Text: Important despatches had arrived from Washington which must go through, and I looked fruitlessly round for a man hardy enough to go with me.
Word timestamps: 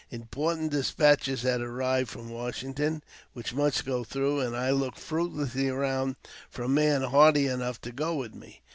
Important 0.09 0.71
despatches 0.71 1.43
had 1.43 1.61
arrived 1.61 2.09
from 2.09 2.31
Washington 2.31 3.03
which 3.33 3.53
must 3.53 3.85
go 3.85 4.03
through, 4.03 4.39
and 4.39 4.57
I 4.57 4.71
looked 4.71 4.97
fruitlessly 4.97 5.69
round 5.69 6.15
for 6.49 6.63
a 6.63 6.67
man 6.67 7.03
hardy 7.03 7.45
enough 7.45 7.79
to 7.81 7.91
go 7.91 8.15
with 8.15 8.33
me. 8.33 8.63